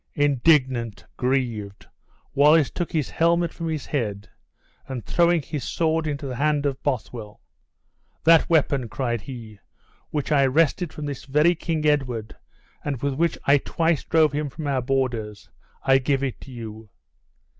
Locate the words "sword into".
5.63-6.25